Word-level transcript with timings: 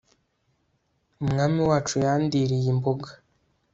umwami 1.23 1.61
wacu 1.69 1.95
yandiriye 2.05 2.67
imboga 2.73 3.09